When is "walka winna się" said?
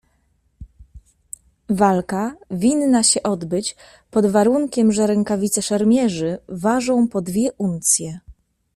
1.69-3.23